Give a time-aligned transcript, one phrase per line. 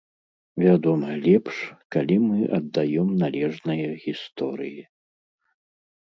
[0.61, 1.57] Вядома, лепш,
[1.95, 4.81] калі мы аддаём належнае гісторыі.